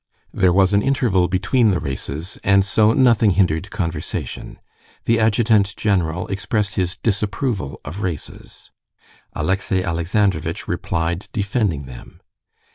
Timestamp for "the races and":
1.69-2.65